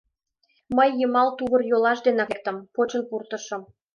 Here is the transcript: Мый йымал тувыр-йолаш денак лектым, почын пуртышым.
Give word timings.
Мый 0.75 0.89
йымал 0.99 1.29
тувыр-йолаш 1.37 1.99
денак 2.05 2.29
лектым, 2.31 2.57
почын 2.73 3.01
пуртышым. 3.09 3.61